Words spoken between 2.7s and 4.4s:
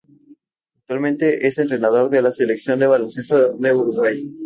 de baloncesto de Uruguay.